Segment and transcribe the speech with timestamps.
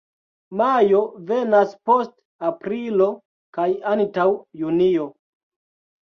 [0.59, 0.99] Majo
[1.31, 2.13] venas post
[2.47, 3.09] aprilo
[3.59, 4.25] kaj antaŭ
[4.63, 5.05] junio.